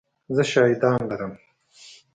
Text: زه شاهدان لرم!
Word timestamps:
زه 0.35 0.43
شاهدان 0.51 0.99
لرم! 1.09 1.33